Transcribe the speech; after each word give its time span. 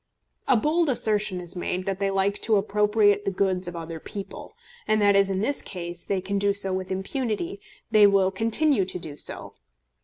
A 0.47 0.57
bold 0.57 0.89
assertion 0.89 1.39
is 1.39 1.55
made 1.55 1.85
that 1.85 1.99
they 1.99 2.09
like 2.09 2.41
to 2.41 2.55
appropriate 2.55 3.23
the 3.23 3.29
goods 3.29 3.67
of 3.67 3.75
other 3.75 3.99
people; 3.99 4.51
and 4.87 4.99
that, 4.99 5.15
as 5.15 5.29
in 5.29 5.41
this 5.41 5.61
case, 5.61 6.03
they 6.03 6.21
can 6.21 6.39
do 6.39 6.53
so 6.53 6.73
with 6.73 6.91
impunity, 6.91 7.59
they 7.91 8.07
will 8.07 8.31
continue 8.31 8.83
to 8.83 8.97
do 8.97 9.15
so. 9.15 9.53